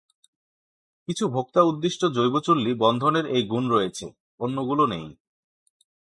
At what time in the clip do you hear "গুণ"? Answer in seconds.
3.47-3.63